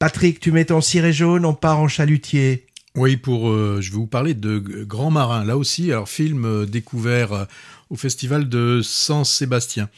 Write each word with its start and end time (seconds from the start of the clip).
Patrick, 0.00 0.40
tu 0.40 0.50
mets 0.50 0.64
ton 0.64 0.80
ciré 0.80 1.12
jaune, 1.12 1.44
on 1.44 1.52
part 1.52 1.78
en 1.78 1.86
chalutier. 1.86 2.64
Oui, 2.94 3.18
pour, 3.18 3.50
euh, 3.50 3.82
je 3.82 3.90
vais 3.90 3.98
vous 3.98 4.06
parler 4.06 4.32
de 4.32 4.58
Grand 4.58 5.10
Marin. 5.10 5.44
Là 5.44 5.58
aussi, 5.58 5.92
alors 5.92 6.08
film 6.08 6.46
euh, 6.46 6.64
découvert 6.64 7.34
euh, 7.34 7.44
au 7.90 7.96
festival 7.96 8.48
de 8.48 8.80
San 8.82 9.26
Sébastien. 9.26 9.90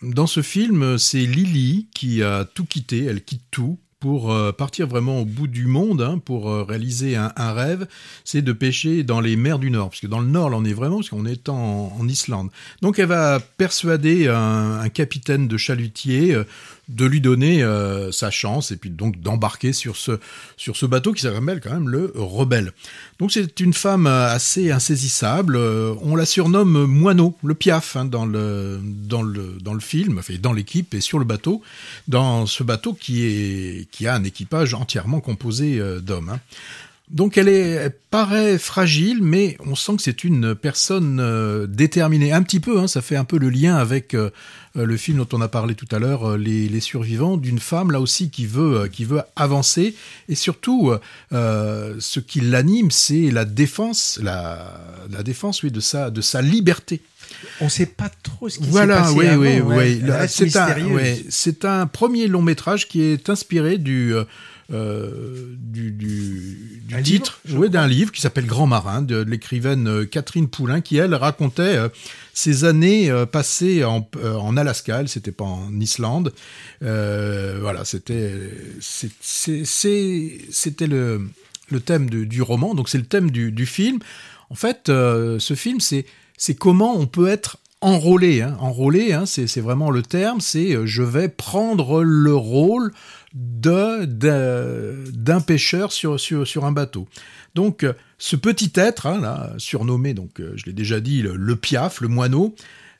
Dans 0.00 0.26
ce 0.26 0.40
film, 0.40 0.96
c'est 0.96 1.26
Lily 1.26 1.88
qui 1.94 2.22
a 2.22 2.46
tout 2.46 2.64
quitté, 2.64 3.04
elle 3.04 3.22
quitte 3.22 3.44
tout 3.50 3.78
pour 4.00 4.36
partir 4.58 4.86
vraiment 4.86 5.22
au 5.22 5.24
bout 5.24 5.46
du 5.46 5.66
monde, 5.66 6.02
hein, 6.02 6.18
pour 6.22 6.54
réaliser 6.68 7.16
un, 7.16 7.52
rêve, 7.54 7.86
c'est 8.22 8.42
de 8.42 8.52
pêcher 8.52 9.02
dans 9.02 9.22
les 9.22 9.34
mers 9.34 9.58
du 9.58 9.70
Nord, 9.70 9.88
parce 9.88 10.00
que 10.00 10.06
dans 10.06 10.20
le 10.20 10.26
Nord, 10.26 10.50
là, 10.50 10.58
on 10.58 10.64
est 10.66 10.74
vraiment, 10.74 10.96
parce 10.96 11.08
qu'on 11.08 11.24
est 11.24 11.48
en, 11.48 12.06
Islande. 12.06 12.50
Donc 12.82 12.98
elle 12.98 13.06
va 13.06 13.40
persuader 13.40 14.28
un 14.28 14.86
capitaine 14.90 15.48
de 15.48 15.56
chalutier 15.56 16.36
de 16.88 17.06
lui 17.06 17.20
donner 17.20 17.62
euh, 17.62 18.12
sa 18.12 18.30
chance 18.30 18.70
et 18.70 18.76
puis 18.76 18.90
donc 18.90 19.20
d'embarquer 19.20 19.72
sur 19.72 19.96
ce, 19.96 20.18
sur 20.56 20.76
ce 20.76 20.86
bateau 20.86 21.12
qui 21.12 21.22
s'appelle 21.22 21.60
quand 21.60 21.72
même 21.72 21.88
le 21.88 22.12
Rebelle. 22.14 22.72
Donc 23.18 23.32
c'est 23.32 23.60
une 23.60 23.72
femme 23.72 24.06
assez 24.06 24.70
insaisissable. 24.70 25.56
Euh, 25.56 25.94
on 26.02 26.16
la 26.16 26.26
surnomme 26.26 26.84
Moineau, 26.84 27.36
le 27.42 27.54
Piaf, 27.54 27.96
hein, 27.96 28.04
dans, 28.04 28.26
le, 28.26 28.80
dans, 28.82 29.22
le, 29.22 29.56
dans 29.60 29.74
le 29.74 29.80
film, 29.80 30.20
dans 30.40 30.52
l'équipe 30.52 30.94
et 30.94 31.00
sur 31.00 31.18
le 31.18 31.24
bateau, 31.24 31.62
dans 32.08 32.46
ce 32.46 32.62
bateau 32.62 32.92
qui, 32.92 33.24
est, 33.24 33.90
qui 33.90 34.06
a 34.06 34.14
un 34.14 34.24
équipage 34.24 34.74
entièrement 34.74 35.20
composé 35.20 35.78
euh, 35.78 36.00
d'hommes. 36.00 36.28
Hein. 36.28 36.40
Donc 37.10 37.36
elle, 37.36 37.48
est, 37.48 37.90
paraît 38.10 38.56
fragile, 38.56 39.22
mais 39.22 39.58
on 39.60 39.74
sent 39.74 39.96
que 39.96 40.02
c'est 40.02 40.24
une 40.24 40.54
personne 40.54 41.20
euh, 41.20 41.66
déterminée. 41.66 42.32
Un 42.32 42.42
petit 42.42 42.60
peu, 42.60 42.78
hein, 42.78 42.88
ça 42.88 43.02
fait 43.02 43.16
un 43.16 43.24
peu 43.24 43.38
le 43.38 43.50
lien 43.50 43.76
avec 43.76 44.14
euh, 44.14 44.30
euh, 44.76 44.86
le 44.86 44.96
film 44.96 45.18
dont 45.18 45.28
on 45.32 45.42
a 45.42 45.48
parlé 45.48 45.74
tout 45.74 45.88
à 45.90 45.98
l'heure, 45.98 46.38
les, 46.38 46.80
survivants, 46.80 47.36
d'une 47.36 47.58
femme 47.58 47.90
là 47.90 48.00
aussi 48.00 48.30
qui 48.30 48.46
veut, 48.46 48.88
qui 48.90 49.04
veut 49.04 49.20
avancer. 49.36 49.94
Et 50.30 50.34
surtout, 50.34 50.92
ce 51.30 52.20
qui 52.20 52.40
l'anime, 52.40 52.90
c'est 52.90 53.30
la 53.30 53.44
défense, 53.44 54.18
la, 54.22 54.80
la 55.10 55.22
défense, 55.22 55.62
oui, 55.62 55.70
de 55.70 55.80
sa, 55.80 56.10
de 56.10 56.22
sa 56.22 56.40
liberté. 56.40 57.02
On 57.60 57.64
ne 57.64 57.70
sait 57.70 57.86
pas 57.86 58.10
trop 58.22 58.48
ce 58.48 58.58
qui 58.58 58.68
voilà, 58.68 59.04
s'est 59.04 59.14
passé 59.14 59.36
oui, 59.36 59.60
oui, 59.60 60.00
oui. 60.00 60.02
C'est 60.28 60.56
un, 60.56 60.74
c'est 61.28 61.64
un 61.64 61.86
premier 61.86 62.28
long 62.28 62.42
métrage 62.42 62.88
qui 62.88 63.02
est 63.02 63.28
inspiré 63.28 63.76
du 63.76 64.14
euh, 64.72 65.54
du, 65.58 65.90
du, 65.90 66.82
du 66.88 67.02
titre 67.02 67.38
d'un 67.46 67.86
livre 67.86 68.12
qui 68.12 68.22
s'appelle 68.22 68.46
Grand 68.46 68.66
Marin 68.66 69.02
de, 69.02 69.18
l'écrivaine 69.18 69.86
euh, 69.86 70.04
Catherine 70.06 70.48
Poulain 70.48 70.80
qui 70.80 70.96
elle 70.96 71.14
racontait 71.14 71.76
euh, 71.76 71.90
ses 72.32 72.64
années 72.64 73.12
passées 73.30 73.84
en, 73.84 74.08
en 74.24 74.56
Alaska. 74.56 75.00
Elle 75.00 75.08
c'était 75.08 75.32
pas 75.32 75.44
en 75.44 75.78
Islande. 75.80 76.32
Voilà 76.80 77.84
c'était 77.84 78.32
c'était 78.80 80.86
le, 80.86 81.28
le 81.70 81.80
thème 81.80 82.08
du 82.08 82.42
roman. 82.42 82.74
Donc 82.74 82.88
c'est 82.88 82.98
le 82.98 83.04
thème 83.04 83.30
du, 83.30 83.52
du, 83.52 83.66
film. 83.66 83.98
En 84.48 84.54
fait 84.54 84.84
ce 84.86 85.54
film 85.54 85.80
c'est 85.80 86.06
c'est 86.38 86.54
comment 86.54 86.98
on 86.98 87.06
peut 87.06 87.28
être 87.28 87.58
enrôlé. 87.84 88.42
Hein. 88.42 88.56
Hein, 88.60 89.26
c'est 89.26 89.60
vraiment 89.60 89.90
le 89.90 90.02
terme, 90.02 90.40
c'est 90.40 90.86
je 90.86 91.02
vais 91.02 91.28
prendre 91.28 92.02
le 92.02 92.34
rôle 92.34 92.92
d'un 93.34 94.06
pêcheur 95.40 95.92
sur, 95.92 96.64
un 96.64 96.72
bateau. 96.72 97.08
Donc, 97.54 97.86
ce 98.18 98.36
petit 98.36 98.72
être, 98.76 99.06
hein, 99.06 99.20
là, 99.20 99.52
surnommé, 99.58 100.14
donc, 100.14 100.40
euh, 100.40 100.52
je 100.56 100.66
l'ai 100.66 100.72
déjà 100.72 101.00
dit, 101.00 101.22
le, 101.22 101.56
piaf, 101.56 102.00
le 102.00 102.08
moineau, 102.08 102.54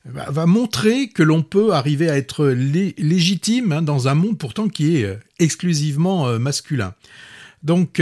va, 0.04 0.46
montrer 0.46 1.08
que 1.08 1.22
l'on 1.22 1.42
peut 1.42 1.72
arriver 1.72 2.10
à 2.10 2.16
être 2.16 2.46
légitime 2.46 3.72
hein, 3.72 3.82
dans 3.82 4.08
un 4.08 4.14
monde 4.14 4.38
pourtant 4.38 4.68
qui 4.68 4.98
est 4.98 5.04
euh, 5.04 5.16
exclusivement 5.38 6.28
euh, 6.28 6.38
masculin. 6.38 6.94
Donc, 7.62 7.98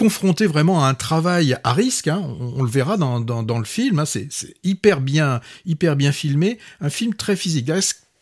confronté 0.00 0.46
vraiment 0.46 0.82
à 0.82 0.88
un 0.88 0.94
travail 0.94 1.58
à 1.62 1.74
risque, 1.74 2.08
hein, 2.08 2.22
on, 2.40 2.62
le 2.62 2.70
verra 2.70 2.96
dans, 2.96 3.58
le 3.58 3.64
film, 3.66 4.02
c'est 4.06 4.30
hyper 4.64 5.02
bien, 5.02 5.42
hyper 5.66 5.94
bien 5.94 6.10
filmé, 6.10 6.58
un 6.80 6.88
film 6.88 7.12
très 7.12 7.36
physique 7.36 7.70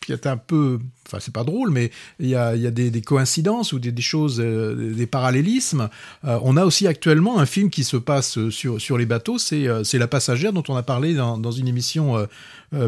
qui 0.04 0.12
est 0.12 0.26
un 0.26 0.36
peu, 0.36 0.80
enfin 1.06 1.18
c'est 1.20 1.32
pas 1.32 1.44
drôle, 1.44 1.70
mais 1.70 1.92
il 2.18 2.30
y 2.30 2.34
a, 2.34 2.56
y 2.56 2.66
a 2.66 2.72
des, 2.72 3.00
coïncidences 3.02 3.72
ou 3.72 3.78
des, 3.78 3.92
des 3.92 4.02
choses, 4.02 4.40
euh, 4.40 4.92
des 4.92 5.06
parallélismes. 5.06 5.88
Euh, 6.24 6.40
on 6.42 6.56
a 6.56 6.64
aussi 6.64 6.88
actuellement 6.88 7.38
un 7.38 7.46
film 7.46 7.70
qui 7.70 7.84
se 7.84 7.96
passe 7.96 8.48
sur, 8.48 8.80
sur 8.80 8.98
les 8.98 9.06
bateaux, 9.06 9.38
c'est 9.38 9.68
euh, 9.68 9.84
c'est 9.84 9.98
La 9.98 10.08
Passagère 10.08 10.52
dont 10.52 10.64
on 10.68 10.74
a 10.74 10.82
parlé 10.82 11.14
dans, 11.14 11.38
dans 11.38 11.52
une 11.52 11.68
émission 11.68 12.26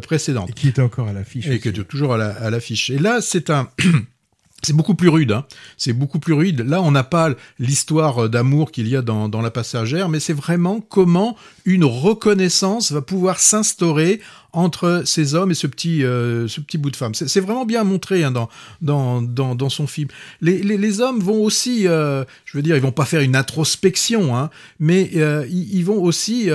précédente. 0.02 0.50
Et 0.50 0.52
qui 0.52 0.68
est 0.68 0.80
encore 0.80 1.06
à 1.06 1.12
l'affiche. 1.12 1.46
Et 1.46 1.60
qui 1.60 1.68
est 1.68 1.84
toujours 1.84 2.14
à 2.14 2.50
l'affiche. 2.50 2.90
et 2.90 2.98
là, 2.98 3.20
c'est 3.20 3.50
un... 3.50 3.68
C'est 4.62 4.74
beaucoup 4.74 4.94
plus 4.94 5.08
rude, 5.08 5.32
hein. 5.32 5.44
c'est 5.76 5.92
beaucoup 5.92 6.18
plus 6.18 6.34
rude. 6.34 6.60
Là, 6.60 6.82
on 6.82 6.90
n'a 6.90 7.04
pas 7.04 7.30
l'histoire 7.58 8.28
d'amour 8.28 8.70
qu'il 8.70 8.88
y 8.88 8.96
a 8.96 9.02
dans, 9.02 9.28
dans 9.28 9.40
La 9.40 9.50
Passagère, 9.50 10.08
mais 10.08 10.20
c'est 10.20 10.34
vraiment 10.34 10.80
comment 10.80 11.36
une 11.64 11.84
reconnaissance 11.84 12.92
va 12.92 13.00
pouvoir 13.00 13.38
s'instaurer 13.38 14.20
entre 14.52 15.02
ces 15.04 15.34
hommes 15.34 15.50
et 15.50 15.54
ce 15.54 15.66
petit, 15.66 16.04
euh, 16.04 16.48
ce 16.48 16.60
petit 16.60 16.78
bout 16.78 16.90
de 16.90 16.96
femme. 16.96 17.14
C'est 17.14 17.40
vraiment 17.40 17.64
bien 17.64 17.84
montré 17.84 18.24
hein, 18.24 18.30
dans, 18.30 18.48
dans, 18.80 19.22
dans, 19.22 19.54
dans, 19.54 19.68
son 19.68 19.86
film. 19.86 20.08
Les, 20.40 20.62
les, 20.62 20.76
les 20.76 21.00
hommes 21.00 21.20
vont 21.20 21.42
aussi, 21.42 21.86
euh, 21.86 22.24
je 22.44 22.56
veux 22.56 22.62
dire, 22.62 22.76
ils 22.76 22.82
vont 22.82 22.92
pas 22.92 23.04
faire 23.04 23.20
une 23.20 23.36
introspection, 23.36 24.36
hein, 24.36 24.50
mais 24.78 25.10
euh, 25.16 25.46
ils, 25.50 25.84
vont 25.84 26.02
aussi 26.02 26.48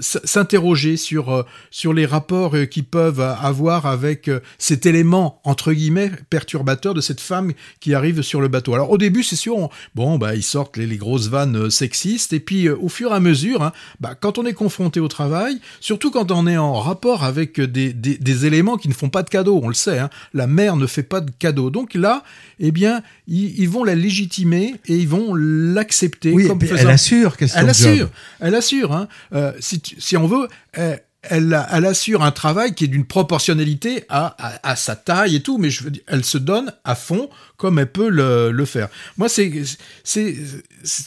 s'interroger 0.00 0.96
sur, 0.96 1.44
sur 1.70 1.92
les 1.92 2.06
rapports 2.06 2.54
qu'ils 2.70 2.84
peuvent 2.84 3.20
avoir 3.20 3.86
avec 3.86 4.30
cet 4.58 4.86
élément, 4.86 5.40
entre 5.44 5.72
guillemets, 5.72 6.12
perturbateur 6.30 6.94
de 6.94 7.00
cette 7.00 7.20
femme 7.20 7.52
qui 7.80 7.94
arrive 7.94 8.22
sur 8.22 8.40
le 8.40 8.48
bateau. 8.48 8.74
Alors 8.74 8.90
au 8.90 8.98
début, 8.98 9.22
c'est 9.22 9.36
sûr, 9.36 9.70
bon, 9.94 10.18
bah, 10.18 10.34
ils 10.34 10.42
sortent 10.42 10.76
les, 10.76 10.86
les, 10.86 10.96
grosses 10.96 11.28
vannes 11.28 11.70
sexistes, 11.70 12.32
et 12.32 12.40
puis 12.40 12.68
au 12.68 12.88
fur 12.88 13.12
et 13.12 13.14
à 13.14 13.20
mesure, 13.20 13.62
hein, 13.62 13.72
bah, 14.00 14.14
quand 14.18 14.38
on 14.38 14.46
est 14.46 14.52
confronté 14.52 15.00
au 15.00 15.08
travail, 15.08 15.58
surtout 15.80 16.10
quand 16.10 16.30
on 16.30 16.46
est 16.46 16.56
en 16.56 16.74
rapport 16.74 17.03
avec 17.12 17.60
des, 17.60 17.92
des, 17.92 18.46
éléments 18.46 18.76
qui 18.76 18.88
ne 18.88 18.94
font 18.94 19.10
pas 19.10 19.22
de 19.22 19.28
cadeau, 19.28 19.60
on 19.62 19.68
le 19.68 19.74
sait, 19.74 19.98
hein. 19.98 20.10
la 20.32 20.46
mère 20.46 20.76
ne 20.76 20.86
fait 20.86 21.02
pas 21.02 21.20
de 21.20 21.30
cadeau. 21.38 21.70
Donc 21.70 21.94
là, 21.94 22.22
eh 22.58 22.72
bien, 22.72 23.02
ils, 23.26 23.68
vont 23.68 23.84
la 23.84 23.94
légitimer 23.94 24.74
et 24.86 24.96
ils 24.96 25.08
vont 25.08 25.34
l'accepter 25.34 26.32
oui, 26.32 26.48
comme 26.48 26.60
faisant... 26.60 26.76
Elle 26.76 26.90
assure 26.90 27.36
qu'elle 27.36 27.50
Elle 27.54 27.68
assure, 27.68 28.08
elle 28.40 28.54
assure. 28.54 28.92
Hein. 28.92 29.08
Euh, 29.34 29.52
si, 29.60 29.82
si, 29.98 30.16
on 30.16 30.26
veut, 30.26 30.48
elle, 30.72 31.02
elle, 31.28 31.66
elle, 31.70 31.86
assure 31.86 32.22
un 32.22 32.30
travail 32.30 32.74
qui 32.74 32.84
est 32.84 32.88
d'une 32.88 33.04
proportionnalité 33.04 34.04
à, 34.08 34.36
à, 34.62 34.76
sa 34.76 34.96
taille 34.96 35.36
et 35.36 35.42
tout, 35.42 35.58
mais 35.58 35.70
je 35.70 35.84
veux 35.84 35.90
dire, 35.90 36.02
elle 36.06 36.24
se 36.24 36.38
donne 36.38 36.72
à 36.84 36.94
fond 36.94 37.28
comme 37.56 37.78
elle 37.78 37.90
peut 37.90 38.08
le, 38.08 38.50
le 38.50 38.64
faire. 38.64 38.88
Moi, 39.16 39.28
c'est, 39.28 39.62
c'est, 40.02 40.36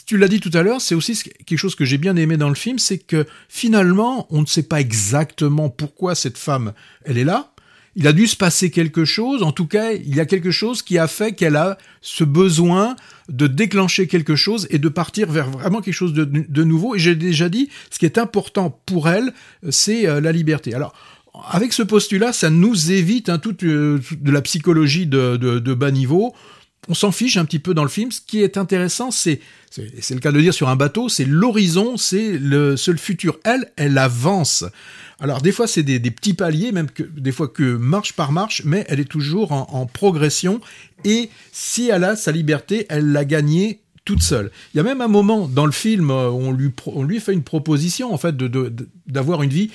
tu 0.06 0.16
l'as 0.16 0.28
dit 0.28 0.40
tout 0.40 0.50
à 0.54 0.62
l'heure, 0.62 0.80
c'est 0.80 0.94
aussi 0.94 1.16
quelque 1.46 1.58
chose 1.58 1.74
que 1.74 1.84
j'ai 1.84 1.98
bien 1.98 2.16
aimé 2.16 2.36
dans 2.36 2.48
le 2.48 2.54
film, 2.54 2.78
c'est 2.78 2.98
que 2.98 3.26
finalement, 3.48 4.26
on 4.30 4.40
ne 4.40 4.46
sait 4.46 4.62
pas 4.62 4.80
exactement 4.80 5.68
pourquoi 5.68 6.14
cette 6.14 6.38
femme, 6.38 6.72
elle 7.04 7.18
est 7.18 7.24
là, 7.24 7.52
il 7.96 8.06
a 8.06 8.12
dû 8.12 8.26
se 8.26 8.36
passer 8.36 8.70
quelque 8.70 9.04
chose, 9.04 9.42
en 9.42 9.52
tout 9.52 9.66
cas, 9.66 9.92
il 9.92 10.14
y 10.14 10.20
a 10.20 10.26
quelque 10.26 10.50
chose 10.50 10.82
qui 10.82 10.98
a 10.98 11.08
fait 11.08 11.32
qu'elle 11.32 11.56
a 11.56 11.78
ce 12.00 12.24
besoin 12.24 12.96
de 13.28 13.46
déclencher 13.46 14.06
quelque 14.06 14.36
chose 14.36 14.66
et 14.70 14.78
de 14.78 14.88
partir 14.88 15.30
vers 15.30 15.50
vraiment 15.50 15.80
quelque 15.80 15.94
chose 15.94 16.14
de, 16.14 16.64
nouveau. 16.64 16.94
Et 16.94 16.98
j'ai 16.98 17.14
déjà 17.14 17.48
dit, 17.48 17.68
ce 17.90 17.98
qui 17.98 18.04
est 18.04 18.18
important 18.18 18.80
pour 18.86 19.08
elle, 19.08 19.32
c'est 19.70 20.06
euh, 20.06 20.20
la 20.20 20.32
liberté. 20.32 20.74
Alors, 20.74 20.94
avec 21.50 21.72
ce 21.72 21.82
postulat, 21.82 22.32
ça 22.32 22.50
nous 22.50 22.92
évite 22.92 23.28
hein, 23.28 23.38
toute, 23.38 23.64
euh, 23.64 24.00
de 24.20 24.30
la 24.30 24.42
psychologie 24.42 25.06
de 25.06 25.74
bas 25.74 25.90
niveau 25.90 26.34
on 26.88 26.94
s'en 26.94 27.12
fiche 27.12 27.36
un 27.36 27.44
petit 27.44 27.58
peu 27.58 27.74
dans 27.74 27.82
le 27.82 27.88
film. 27.88 28.10
Ce 28.12 28.20
qui 28.20 28.42
est 28.42 28.56
intéressant, 28.56 29.10
c'est, 29.10 29.40
c'est 29.70 30.14
le 30.14 30.20
cas 30.20 30.32
de 30.32 30.40
dire 30.40 30.54
sur 30.54 30.68
un 30.68 30.76
bateau, 30.76 31.08
c'est 31.08 31.24
l'horizon, 31.24 31.96
c'est 31.96 32.38
le, 32.38 32.76
seul 32.76 32.98
futur. 32.98 33.38
Elle, 33.44 33.70
elle 33.76 33.98
avance. 33.98 34.64
Alors 35.20 35.42
des 35.42 35.52
fois, 35.52 35.66
c'est 35.66 35.82
des, 35.82 35.98
petits 36.10 36.34
paliers, 36.34 36.72
même 36.72 36.90
que 36.90 37.02
des 37.02 37.32
fois 37.32 37.48
que 37.48 37.76
marche 37.76 38.14
par 38.14 38.32
marche, 38.32 38.62
mais 38.64 38.86
elle 38.88 39.00
est 39.00 39.08
toujours 39.08 39.52
en, 39.52 39.86
progression. 39.86 40.60
Et 41.04 41.30
si 41.52 41.88
elle 41.88 42.04
a 42.04 42.16
sa 42.16 42.32
liberté, 42.32 42.86
elle 42.88 43.12
l'a 43.12 43.24
gagnée 43.24 43.80
toute 44.04 44.22
seule. 44.22 44.50
Il 44.72 44.78
y 44.78 44.80
a 44.80 44.84
même 44.84 45.02
un 45.02 45.08
moment 45.08 45.48
dans 45.48 45.66
le 45.66 45.72
film 45.72 46.10
euh, 46.10 46.30
où 46.30 46.40
on 46.40 46.52
lui, 46.52 46.70
on 46.86 47.02
lui 47.02 47.20
fait 47.20 47.34
une 47.34 47.42
proposition 47.42 48.14
en 48.14 48.16
fait 48.16 48.34
de, 48.34 48.72
d'avoir 49.06 49.42
une 49.42 49.50
vie 49.50 49.70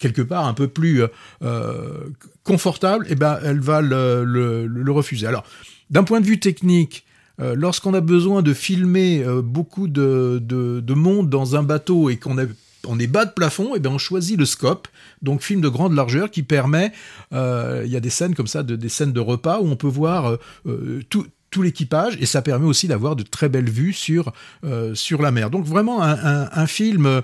quelque 0.00 0.22
part 0.22 0.46
un 0.46 0.54
peu 0.54 0.66
plus 0.66 1.02
euh, 1.02 1.08
euh, 1.42 2.08
confortable, 2.42 3.06
et 3.06 3.12
eh 3.12 3.14
ben 3.14 3.38
elle 3.44 3.60
va 3.60 3.80
le, 3.80 4.24
le 4.24 4.92
refuser. 4.92 5.28
Alors 5.28 5.44
d'un 5.90 6.04
point 6.04 6.20
de 6.20 6.26
vue 6.26 6.40
technique, 6.40 7.04
euh, 7.40 7.54
lorsqu'on 7.56 7.94
a 7.94 8.00
besoin 8.00 8.42
de 8.42 8.52
filmer 8.52 9.22
euh, 9.22 9.42
beaucoup 9.42 9.86
de, 9.86 10.42
de, 10.42 10.94
monde 10.94 11.30
dans 11.30 11.54
un 11.54 11.62
bateau 11.62 12.10
et 12.10 12.16
qu'on 12.16 12.36
on 12.86 12.98
est 12.98 13.06
bas 13.06 13.26
de 13.26 13.32
plafond, 13.32 13.74
et 13.74 13.76
eh 13.76 13.80
bien 13.80 13.92
on 13.92 13.98
choisit 13.98 14.36
le 14.36 14.44
scope, 14.44 14.88
donc 15.22 15.42
film 15.42 15.60
de 15.60 15.68
grande 15.68 15.94
largeur 15.94 16.30
qui 16.30 16.42
permet, 16.42 16.92
euh, 17.32 17.82
il 17.84 17.92
y 17.92 17.96
a 17.96 18.00
des 18.00 18.10
scènes 18.10 18.34
comme 18.34 18.46
ça, 18.46 18.62
de, 18.62 18.74
des 18.76 18.88
scènes 18.88 19.12
de 19.12 19.20
repas 19.20 19.60
où 19.60 19.68
on 19.68 19.76
peut 19.76 19.88
voir 19.88 20.36
tout, 21.08 21.26
l'équipage 21.60 22.16
et 22.20 22.26
ça 22.26 22.40
permet 22.40 22.66
aussi 22.66 22.86
d'avoir 22.86 23.16
de 23.16 23.24
très 23.24 23.48
belles 23.48 23.68
vues 23.68 23.92
sur, 23.92 24.32
sur 24.94 25.22
la 25.22 25.32
mer. 25.32 25.50
Donc 25.50 25.64
vraiment 25.64 26.02
un, 26.02 26.66
film 26.68 27.22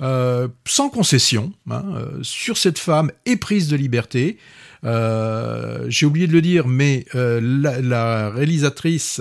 sans 0.00 0.88
concession 0.88 1.52
hein, 1.70 1.84
sur 2.22 2.58
cette 2.58 2.80
femme 2.80 3.12
éprise 3.26 3.68
de 3.68 3.76
liberté. 3.76 4.38
Euh, 4.86 5.84
J'ai 5.88 6.06
oublié 6.06 6.26
de 6.26 6.32
le 6.32 6.40
dire, 6.42 6.66
mais 6.68 7.04
euh, 7.14 7.40
la, 7.42 7.80
la 7.80 8.30
réalisatrice 8.30 9.20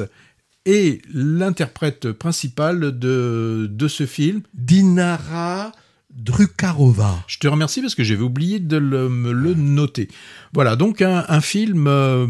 et 0.66 1.02
l'interprète 1.14 2.12
principale 2.12 2.98
de, 2.98 3.68
de 3.70 3.88
ce 3.88 4.06
film. 4.06 4.42
Dinara 4.54 5.72
Drukarova. 6.14 7.24
Je 7.28 7.40
te 7.40 7.48
remercie 7.48 7.82
parce 7.82 7.94
que 7.96 8.04
j'avais 8.04 8.24
oublié 8.24 8.60
de 8.60 8.78
le, 8.78 9.10
me 9.10 9.32
le 9.32 9.54
noter. 9.54 10.08
Voilà, 10.54 10.76
donc 10.76 11.02
un, 11.02 11.26
un 11.28 11.42
film 11.42 11.88
euh, 11.88 12.26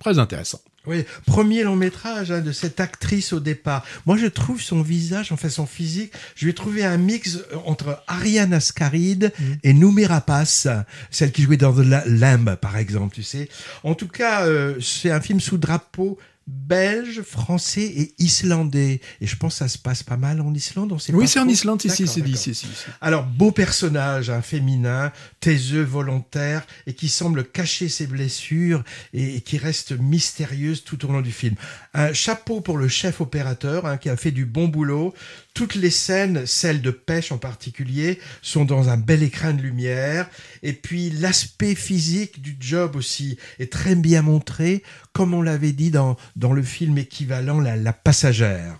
très 0.00 0.18
intéressant. 0.18 0.60
Oui, 0.86 1.04
premier 1.26 1.62
long 1.62 1.76
métrage 1.76 2.32
hein, 2.32 2.40
de 2.40 2.50
cette 2.50 2.80
actrice 2.80 3.32
au 3.32 3.38
départ. 3.38 3.84
Moi, 4.04 4.16
je 4.16 4.26
trouve 4.26 4.60
son 4.60 4.82
visage, 4.82 5.30
enfin 5.30 5.48
son 5.48 5.64
physique, 5.64 6.12
je 6.34 6.46
vais 6.46 6.52
trouver 6.52 6.84
un 6.84 6.96
mix 6.96 7.38
entre 7.66 8.02
Ariane 8.08 8.52
Ascaride 8.52 9.32
Mm. 9.38 9.44
et 9.62 9.72
Noomi 9.74 10.06
Rapace, 10.06 10.66
celle 11.10 11.30
qui 11.30 11.42
jouait 11.42 11.56
dans 11.56 11.72
The 11.72 11.84
La- 11.86 12.04
Lamb, 12.06 12.56
par 12.56 12.76
exemple, 12.76 13.14
tu 13.14 13.22
sais. 13.22 13.48
En 13.84 13.94
tout 13.94 14.08
cas, 14.08 14.44
euh, 14.46 14.74
c'est 14.80 15.10
un 15.12 15.20
film 15.20 15.38
sous 15.40 15.56
drapeau 15.58 16.18
belge, 16.46 17.22
français 17.22 17.82
et 17.84 18.14
islandais. 18.18 19.00
Et 19.20 19.26
je 19.26 19.36
pense 19.36 19.54
que 19.54 19.58
ça 19.58 19.68
se 19.68 19.78
passe 19.78 20.02
pas 20.02 20.16
mal 20.16 20.40
en 20.40 20.52
Islande. 20.54 20.92
On 20.92 20.98
sait 20.98 21.12
Oui, 21.12 21.28
c'est 21.28 21.38
en. 21.38 21.48
Islande, 21.48 21.84
ici, 21.84 22.06
c'est 22.06 22.36
si, 22.36 22.54
si. 22.54 22.66
Alors, 23.00 23.24
beau 23.24 23.50
personnage, 23.50 24.30
un 24.30 24.42
féminin, 24.42 25.12
taiseux, 25.40 25.82
volontaire, 25.82 26.66
et 26.86 26.94
qui 26.94 27.08
semble 27.08 27.44
cacher 27.44 27.88
ses 27.88 28.06
blessures 28.06 28.82
et, 29.12 29.36
et 29.36 29.40
qui 29.40 29.58
reste 29.58 29.92
mystérieuse 29.92 30.84
tout 30.84 31.04
au 31.06 31.12
long 31.12 31.20
du 31.20 31.32
film. 31.32 31.54
Un 31.94 32.12
chapeau 32.12 32.60
pour 32.60 32.78
le 32.78 32.88
chef 32.88 33.20
opérateur, 33.20 33.86
hein, 33.86 33.96
qui 33.96 34.08
a 34.08 34.16
fait 34.16 34.30
du 34.30 34.44
bon 34.44 34.68
boulot. 34.68 35.14
Toutes 35.54 35.74
les 35.74 35.90
scènes, 35.90 36.46
celles 36.46 36.80
de 36.80 36.90
pêche 36.90 37.30
en 37.30 37.38
particulier, 37.38 38.18
sont 38.40 38.64
dans 38.64 38.88
un 38.88 38.96
bel 38.96 39.22
écran 39.22 39.52
de 39.52 39.60
lumière. 39.60 40.30
Et 40.62 40.72
puis, 40.72 41.10
l'aspect 41.10 41.74
physique 41.74 42.40
du 42.40 42.56
job 42.58 42.96
aussi 42.96 43.36
est 43.58 43.70
très 43.70 43.94
bien 43.94 44.22
montré, 44.22 44.82
comme 45.12 45.34
on 45.34 45.42
l'avait 45.42 45.72
dit 45.72 45.90
dans, 45.90 46.16
le 46.36 46.62
film 46.62 46.96
équivalent 46.96 47.60
La 47.60 47.92
Passagère. 47.92 48.78